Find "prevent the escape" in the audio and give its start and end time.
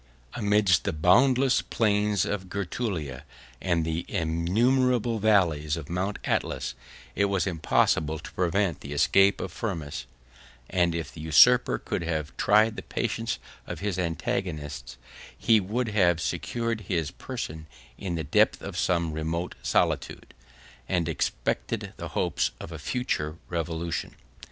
8.31-9.39